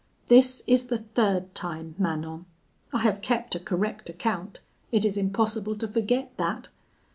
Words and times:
This 0.29 0.63
is 0.65 0.87
the 0.87 0.97
third 0.97 1.53
time, 1.53 1.93
Manon; 1.99 2.47
I 2.91 3.01
have 3.03 3.21
kept 3.21 3.53
a 3.53 3.59
correct 3.59 4.09
account; 4.09 4.59
it 4.91 5.05
is 5.05 5.15
impossible 5.15 5.75
to 5.77 5.87
forget 5.87 6.35
that. 6.37 6.69